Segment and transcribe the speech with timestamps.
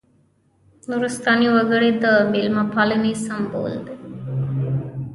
[0.89, 3.95] نورستاني وګړي د مېلمه پالنې سمبول دي.